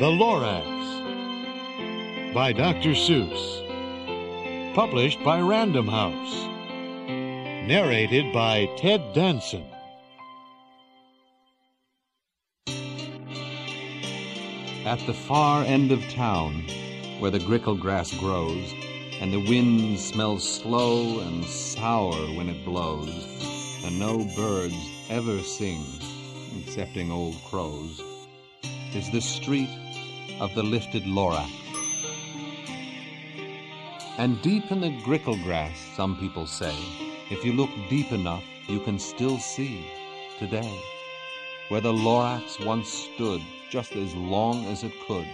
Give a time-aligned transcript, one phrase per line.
[0.00, 0.64] The Lorax
[2.34, 2.96] by Dr.
[2.96, 3.62] Seuss.
[4.74, 6.34] Published by Random House.
[7.06, 9.64] Narrated by Ted Danson.
[14.84, 16.64] At the far end of town,
[17.20, 18.74] where the grickle grass grows,
[19.20, 23.24] and the wind smells slow and sour when it blows,
[23.84, 24.74] and no birds
[25.08, 25.84] ever sing,
[26.58, 28.02] excepting old crows,
[28.92, 29.70] is the street
[30.40, 31.50] of the lifted Lorax.
[34.18, 36.74] And deep in the grickle grass, some people say,
[37.30, 39.86] if you look deep enough, you can still see
[40.38, 40.80] today
[41.68, 45.26] where the Lorax once stood just as long as it could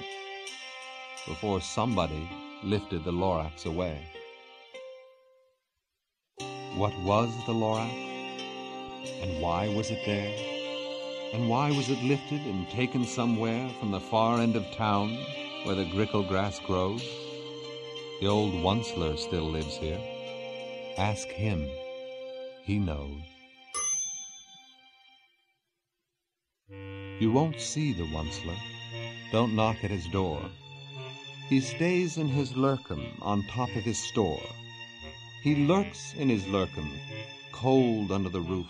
[1.26, 2.28] before somebody
[2.62, 3.98] lifted the Lorax away.
[6.76, 7.92] What was the Lorax?
[9.22, 10.59] And why was it there?
[11.32, 15.16] And why was it lifted and taken somewhere from the far end of town
[15.64, 17.02] where the grickle grass grows?
[18.20, 20.00] The old Onceler still lives here.
[20.98, 21.68] Ask him.
[22.64, 23.22] He knows.
[27.20, 28.58] You won't see the Onceler.
[29.30, 30.42] Don't knock at his door.
[31.48, 34.42] He stays in his Lerkim on top of his store.
[35.42, 36.90] He lurks in his Lerkim,
[37.52, 38.66] cold under the roof,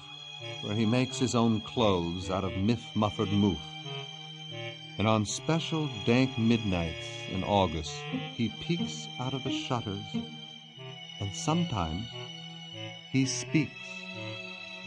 [0.63, 3.59] where he makes his own clothes out of miff-muffered moof.
[4.99, 7.93] And on special dank midnights in August,
[8.35, 10.05] he peeks out of the shutters,
[11.21, 12.07] and sometimes
[13.11, 13.73] he speaks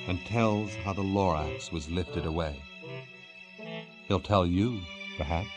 [0.07, 2.61] and tells how the Lorax was lifted away.
[4.07, 4.81] He'll tell you,
[5.17, 5.49] perhaps,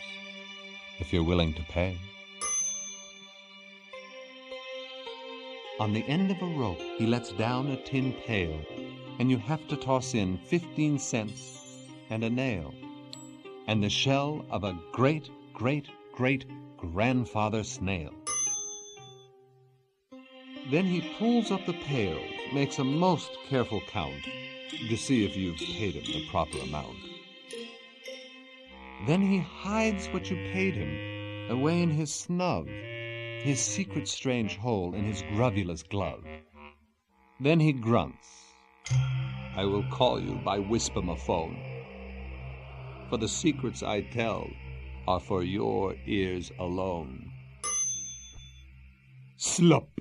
[0.99, 1.99] if you're willing to pay.
[5.79, 8.59] On the end of a rope, he lets down a tin pail,
[9.19, 11.63] and you have to toss in 15 cents
[12.11, 12.75] and a nail,
[13.67, 16.45] and the shell of a great, great, great
[16.77, 18.13] grandfather snail.
[20.71, 22.21] Then he pulls up the pail,
[22.53, 24.23] makes a most careful count
[24.89, 26.97] to see if you've paid him the proper amount.
[29.07, 32.67] Then he hides what you paid him away in his Snuvv,
[33.43, 36.25] his secret strange hole in his gruvvulous glove.
[37.39, 38.27] Then he grunts,
[38.91, 41.57] I will call you by whispermaphone,
[43.09, 44.49] for the secrets I tell
[45.09, 47.31] are for your ears alone.
[49.37, 50.01] Slup!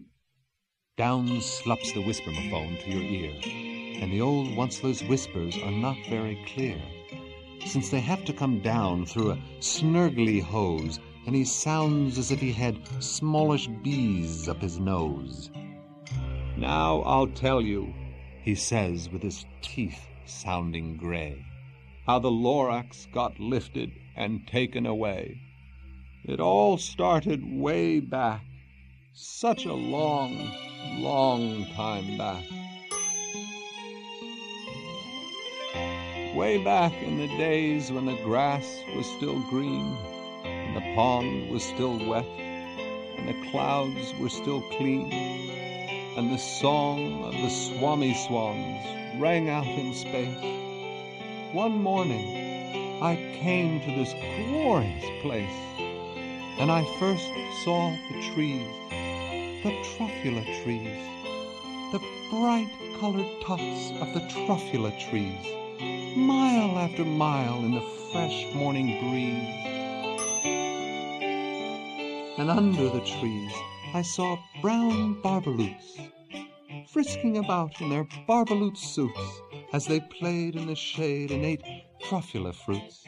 [0.98, 6.38] Down slups the whispermaphone to your ear, and the old Onceler's whispers are not very
[6.54, 6.82] clear
[7.66, 12.40] since they have to come down through a snurgly hose, and he sounds as if
[12.40, 15.50] he had smallish bees up his nose.
[16.58, 17.94] Now I'll tell you,
[18.46, 21.44] he says with his teeth sounding gray,
[22.06, 25.42] how the Lorax got lifted and taken away.
[26.24, 28.46] It all started way back,
[29.14, 30.52] such a long,
[31.00, 32.44] long time back.
[36.36, 39.98] way back in the days when the grass was still green,
[40.44, 45.35] and the pond was still wet, and the clouds were still clean,
[46.18, 50.38] and the song of the Swomee-Swans rang out in space.
[51.54, 55.58] One morning I came to this glorious place,
[56.58, 57.30] and I first
[57.66, 58.66] saw the trees,
[59.64, 61.04] the truffula trees,
[61.92, 62.00] the
[62.32, 65.46] bright colored tufts of the truffula trees
[66.16, 67.82] mile after mile in the
[68.14, 69.66] fresh morning breeze.
[72.38, 73.52] And under the trees
[73.96, 76.12] I saw brown barbaloots,
[76.90, 79.42] frisking about in their barbaloot suits
[79.72, 81.64] as they played in the shade and ate
[82.04, 83.06] truffula fruits.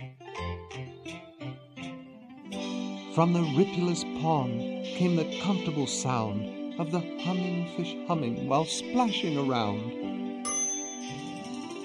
[3.13, 9.37] From the ripulous pond came the comfortable sound of the humming fish humming while splashing
[9.37, 10.45] around.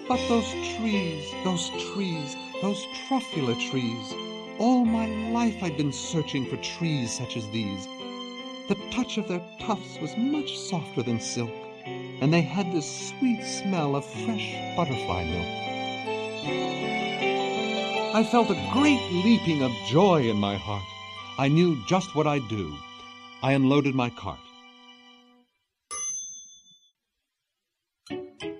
[0.06, 4.14] But those trees, those trees, those truffula trees,
[4.60, 7.88] all my life I'd been searching for trees such as these.
[8.68, 11.50] The touch of their tufts was much softer than silk,
[11.84, 15.62] and they had the sweet smell of fresh butterfly milk.
[18.14, 20.84] I felt a great leaping of joy in my heart.
[21.38, 22.72] I knew just what I'd do.
[23.42, 24.38] I unloaded my cart.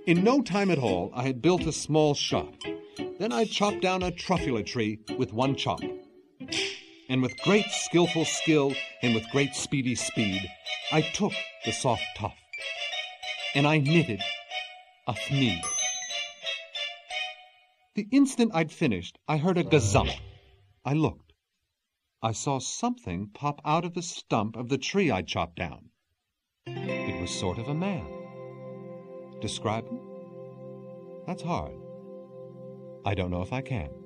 [0.05, 2.53] In no time at all, I had built a small shop.
[3.21, 5.81] Then I chopped down a truffula tree with one chop.
[7.13, 8.73] And with great skillful skill
[9.03, 10.51] and with great speedy speed,
[10.91, 12.37] I took the soft tuft
[13.55, 14.23] and I knitted
[15.07, 15.61] a thneed.
[17.97, 20.11] The instant I'd finished, I heard a gazump.
[20.87, 21.35] I looked.
[22.23, 25.91] I saw something pop out of the stump of the tree I'd chopped down.
[26.67, 28.07] It was sort of a man.
[29.43, 30.01] Describe him?
[31.27, 31.75] That's hard.
[33.05, 34.02] I don't know if I can.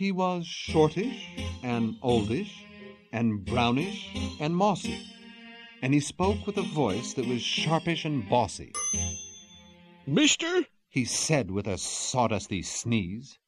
[0.00, 1.26] He was shortish
[1.62, 2.64] and oldish
[3.12, 4.08] and brownish
[4.40, 4.98] and mossy,
[5.82, 8.72] and he spoke with a voice that was sharpish and bossy.
[10.06, 13.38] Mister, he said with a sawdusty sneeze.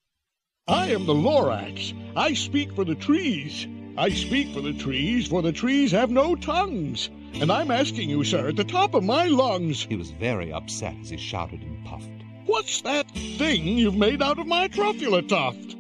[0.69, 1.94] I am the Lorax.
[2.14, 3.66] I speak for the trees.
[3.96, 7.08] I speak for the trees, for the trees have no tongues.
[7.32, 9.84] And I'm asking you, sir, at the top of my lungs.
[9.84, 12.10] He was very upset as he shouted and puffed.
[12.44, 15.76] What's that thing you've made out of my truffula tuft?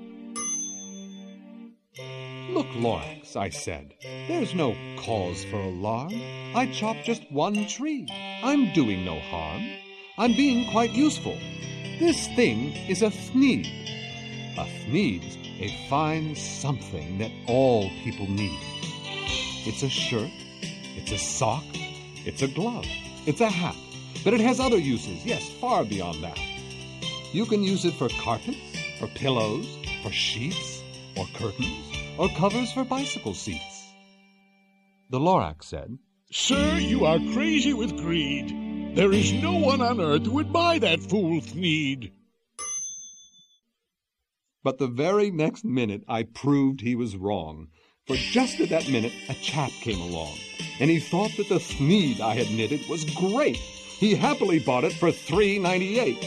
[2.52, 3.94] Look, Lorax, I said,
[4.28, 6.12] there's no cause for alarm.
[6.54, 8.06] I chopped just one tree.
[8.44, 9.62] I'm doing no harm.
[10.18, 11.38] I'm being quite useful.
[11.98, 13.66] This thing is a thneed.
[14.58, 18.60] A thneed's a fine something that all people need.
[19.64, 20.30] It's a shirt,
[20.94, 21.64] it's a sock,
[22.26, 22.84] it's a glove,
[23.24, 23.76] it's a hat,
[24.24, 26.38] but it has other uses, yes, far beyond that.
[27.32, 28.58] You can use it for carpets,
[28.98, 30.82] for pillows, for sheets,
[31.16, 33.88] or curtains, or covers for bicycle seats.
[35.10, 35.98] The Lorax said,
[36.30, 38.96] Sir, you are crazy with greed.
[38.96, 42.12] There is no one on earth who would buy that fool Thneed.
[44.64, 47.68] But the very next minute I proved he was wrong.
[48.06, 50.36] For just at that minute a chap came along,
[50.80, 53.56] and he thought that the Thneed I had knitted was great.
[53.56, 56.24] He happily bought it for three ninety eight.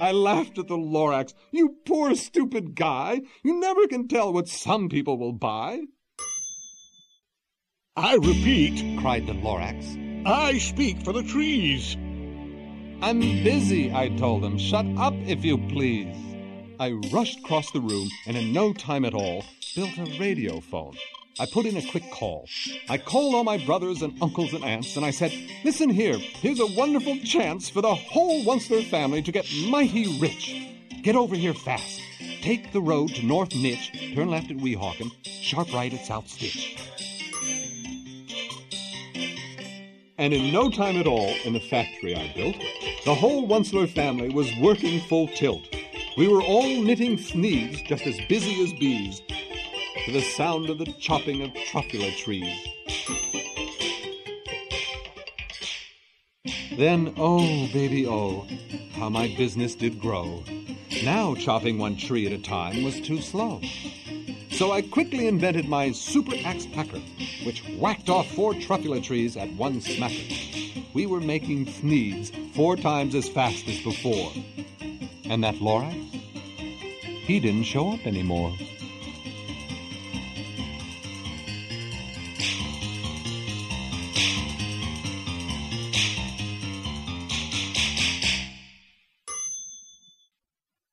[0.00, 1.34] I laughed at the Lorax.
[1.52, 3.20] You poor stupid guy!
[3.44, 5.82] You never can tell what some people will buy.
[7.96, 11.98] I repeat, cried the Lorax, I speak for the trees.
[13.02, 14.56] I'm busy, I told him.
[14.56, 16.16] Shut up, if you please.
[16.78, 19.44] I rushed across the room and in no time at all
[19.76, 20.96] built a radio phone.
[21.38, 22.48] I put in a quick call.
[22.88, 25.32] I called all my brothers and uncles and aunts and I said,
[25.64, 30.54] Listen here, here's a wonderful chance for the whole Onceler family to get mighty rich.
[31.02, 32.00] Get over here fast.
[32.42, 36.76] Take the road to North Nitch, turn left at Weehawken, sharp right at South Stitch.
[40.18, 42.56] And in no time at all, in the factory I built,
[43.06, 45.62] the whole Onceler family was working full tilt.
[46.18, 49.22] We were all knitting thneeds just as busy as bees,
[50.04, 52.56] to the sound of the chopping of truffula trees.
[56.76, 58.46] Then, oh, baby, oh,
[58.92, 60.42] how my business did grow.
[61.04, 63.60] Now chopping one tree at a time was too slow.
[64.52, 67.00] So I quickly invented my super axe hacker,
[67.44, 70.94] which whacked off four truffula trees at one smacker.
[70.94, 74.32] We were making thneeds four times as fast as before.
[75.24, 75.94] And that Lorax?
[77.24, 78.52] He didn't show up anymore.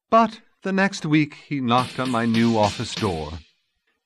[0.10, 3.32] But the next week he knocked on my new office door.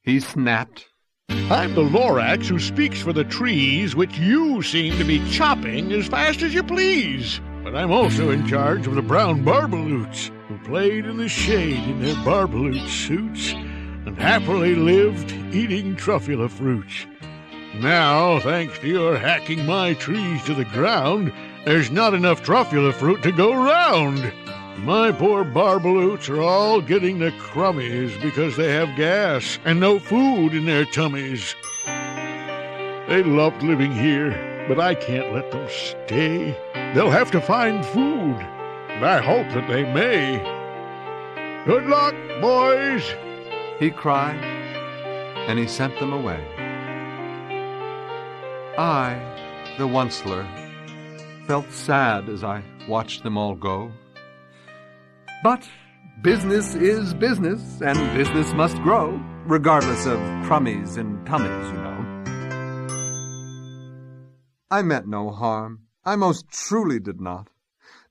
[0.01, 0.87] He snapped,
[1.29, 6.07] I'm the Lorax who speaks for the trees, which you seem to be chopping as
[6.07, 7.39] fast as you please.
[7.63, 12.01] But I'm also in charge of the brown Barbaloots, who played in the shade in
[12.01, 17.05] their Barbaloot suits and happily lived eating truffula fruits.
[17.75, 21.31] Now, thanks to your hacking my trees to the ground,
[21.63, 24.33] there's not enough truffula fruit to go round.
[24.77, 30.53] My poor Barbaloots are all getting the crummies because they have gas and no food
[30.53, 31.55] in their tummies.
[31.85, 36.57] They loved living here, but I can't let them stay.
[36.95, 40.39] They'll have to find food, and I hope that they may.
[41.65, 43.13] Good luck, boys!
[43.77, 44.43] He cried,
[45.47, 46.43] and he sent them away.
[48.77, 49.19] I,
[49.77, 50.47] the Onceler,
[51.45, 53.91] felt sad as I watched them all go.
[55.43, 55.67] But
[56.21, 61.97] business is business, and business must grow, regardless of crummies and tummies, you know.
[64.69, 65.87] I meant no harm.
[66.05, 67.49] I most truly did not.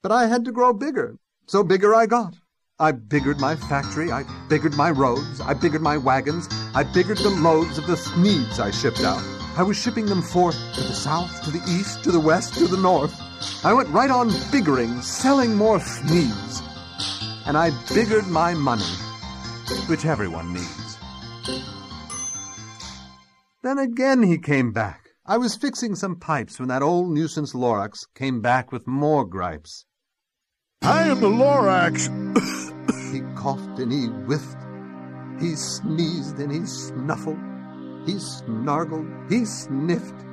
[0.02, 2.34] But I had to grow bigger, so bigger I got.
[2.80, 7.30] I biggered my factory, I biggered my roads, I biggered my wagons, I biggered the
[7.30, 9.22] loads of the thneeds I shipped out.
[9.56, 12.66] I was shipping them forth to the south, to the east, to the west, to
[12.66, 13.14] the north.
[13.64, 16.66] I went right on biggering, selling more thneeds
[17.50, 18.92] and I biggered my money,
[19.88, 20.98] which everyone needs.
[23.64, 25.08] Then again he came back.
[25.26, 29.84] I was fixing some pipes when that old nuisance Lorax came back with more gripes.
[30.80, 32.06] I am the Lorax.
[33.12, 34.64] he coughed and he whiffed.
[35.40, 37.40] He sneezed and he snuffled.
[38.06, 39.28] He snargled.
[39.28, 40.24] He sniffed.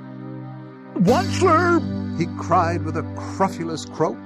[1.00, 2.20] Onceler!
[2.20, 4.20] He cried with a cruffulous croak.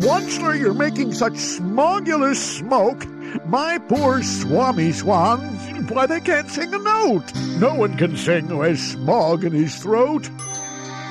[0.00, 3.06] Onceler, you're making such smogulous smoke.
[3.46, 7.32] My poor Swomee-Swans, why, they can't sing a note.
[7.58, 10.28] No one can sing who has smog in his throat.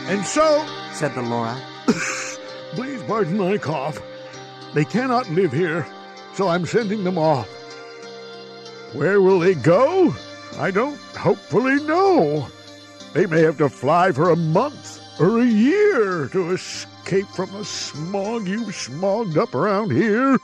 [0.08, 1.60] And so, said the Lorax,
[2.76, 4.00] please pardon my cough.
[4.74, 5.88] They cannot live here,
[6.34, 7.48] so I'm sending them off.
[8.94, 10.14] Where will they go?
[10.58, 12.48] I don't hopefully know.
[13.14, 16.93] They may have to fly for a month or a year to escape
[17.36, 20.38] from the smog you've smogged up around here.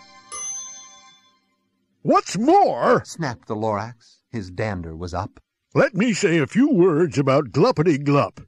[2.02, 4.18] What's more, snapped the Lorax.
[4.32, 5.40] His dander was up.
[5.74, 8.42] Let me say a few words about Gluppity Glup.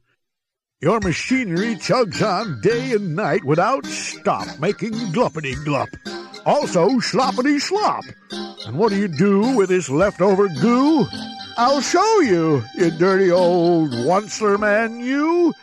[0.80, 5.88] Your machinery chugs on day and night without stop, making gluppity glup.
[6.44, 8.04] Also, sloppity slop.
[8.66, 11.06] And what do you do with this leftover goo?
[11.56, 15.54] I'll show you, you dirty old onceler man, you.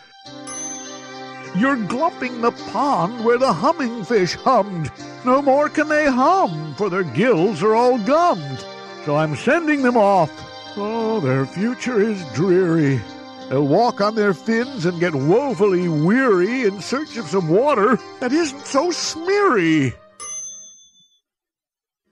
[1.59, 4.89] You're glumping the pond where the humming fish hummed.
[5.25, 8.65] No more can they hum, for their gills are all gummed.
[9.03, 10.31] So I'm sending them off.
[10.77, 13.01] Oh, their future is dreary.
[13.49, 18.31] They'll walk on their fins and get woefully weary in search of some water that
[18.31, 19.93] isn't so smeary.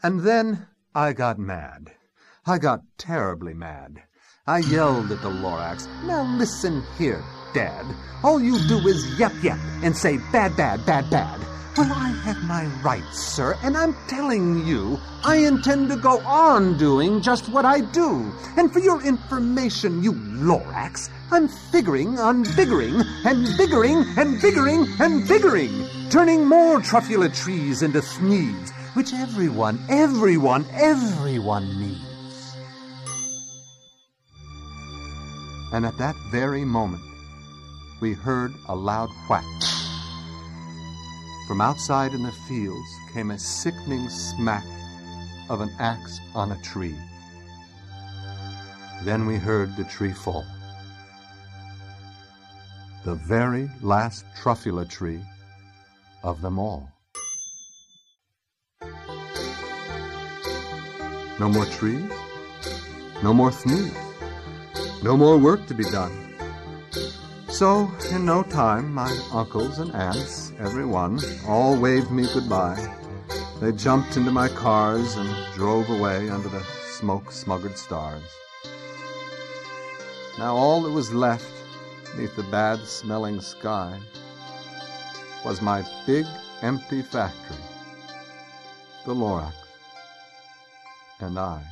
[0.04, 1.94] And then I got mad.
[2.46, 4.04] I got terribly mad.
[4.46, 7.24] I yelled at the Lorax, Now listen here,
[7.58, 7.88] Dad.
[8.24, 11.40] All you do is yep yep and say bad, bad, bad, bad.
[11.76, 16.78] Well, I have my rights, sir, and I'm telling you, I intend to go on
[16.78, 18.32] doing just what I do.
[18.58, 25.28] And for your information, you Lorax, I'm figuring on biggering and biggering and biggering and
[25.28, 32.56] biggering, turning more truffula trees into thneeds, which everyone, everyone, everyone needs.
[35.74, 37.07] And at that very moment,
[38.00, 39.44] we heard a loud whack.
[41.48, 44.66] From outside in the fields came a sickening smack
[45.50, 46.96] of an axe on a tree.
[49.04, 50.46] Then we heard the tree fall.
[53.06, 55.22] The very last truffula tree
[56.24, 56.92] of them all.
[61.40, 62.12] No more trees,
[63.24, 66.27] no more thneeds, no more work to be done.
[67.58, 72.78] So, in no time, my uncles and aunts, every one, all waved me goodbye.
[73.60, 76.64] They jumped into my cars and drove away under the
[77.00, 78.22] smoke smuggered stars.
[80.38, 81.52] Now all that was left
[82.12, 84.00] beneath the bad smelling sky
[85.44, 86.28] was my big
[86.62, 87.58] empty factory,
[89.04, 89.56] the Lorax,
[91.22, 91.64] and I.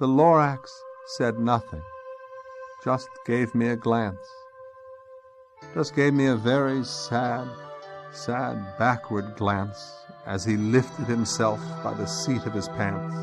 [0.00, 0.68] The Lorax
[1.16, 1.82] said nothing,
[2.84, 4.24] just gave me a glance,
[5.74, 7.48] just gave me a very sad,
[8.12, 13.16] sad backward glance as he lifted himself by the seat of his pants.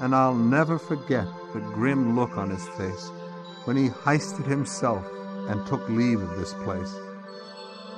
[0.00, 3.08] And I'll never forget the grim look on his face
[3.64, 5.06] when he heisted himself
[5.48, 6.92] and took leave of this place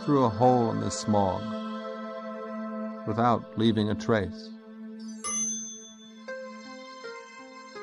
[0.04, 1.42] through a hole in the smog
[3.06, 4.50] without leaving a trace.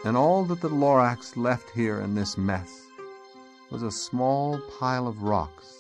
[0.03, 2.88] And all that the Lorax left here in this mess
[3.70, 5.77] was a small pile of rocks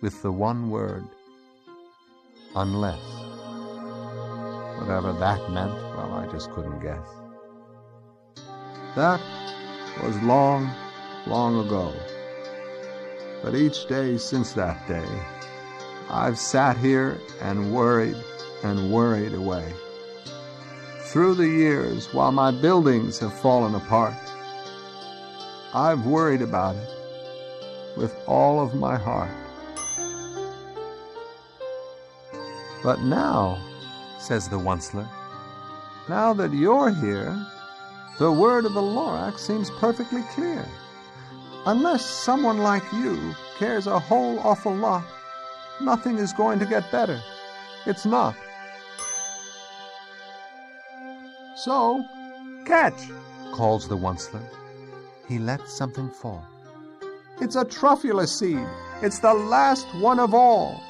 [0.00, 1.04] with the one word,
[2.54, 3.02] unless.
[4.78, 7.06] Whatever that meant, well, I just couldn't guess.
[8.94, 9.20] That
[10.02, 10.70] was long,
[11.26, 11.92] long ago.
[13.42, 15.06] But each day since that day,
[16.08, 18.16] I've sat here and worried
[18.64, 19.74] and worried away
[21.06, 24.14] through the years while my buildings have fallen apart.
[25.72, 26.88] I've worried about it
[27.96, 29.30] with all of my heart.
[32.82, 33.58] But now,
[34.18, 35.08] says the Onceler,
[36.08, 37.46] now that you're here,
[38.18, 40.64] the word of the Lorax seems perfectly clear.
[41.66, 45.04] Unless someone like you cares a whole awful lot,
[45.80, 47.20] nothing is going to get better.
[47.86, 48.36] It's not.
[51.56, 52.04] So,
[52.66, 53.00] catch,
[53.52, 54.44] calls the Onceler.
[55.26, 56.46] He lets something fall.
[57.40, 58.66] It's a truffula seed.
[59.02, 60.80] It's the last one of all.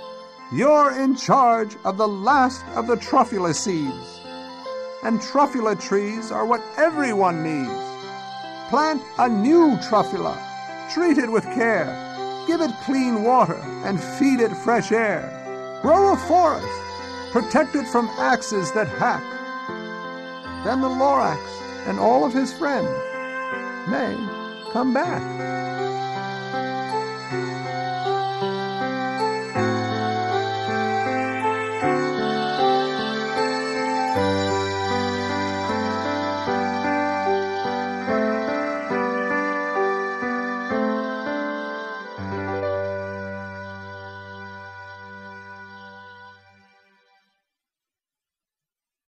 [0.53, 4.21] You're in charge of the last of the truffula seeds.
[5.05, 7.85] And truffula trees are what everyone needs.
[8.69, 10.37] Plant a new truffula.
[10.93, 11.95] Treat it with care.
[12.47, 15.31] Give it clean water and feed it fresh air.
[15.83, 16.87] Grow a forest
[17.37, 19.23] protect it from axes that hack.
[20.67, 21.39] Then the Lorax
[21.87, 22.89] and all of his friends
[23.87, 24.17] may
[24.73, 25.56] come back.